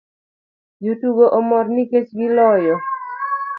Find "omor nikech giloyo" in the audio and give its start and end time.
1.37-2.75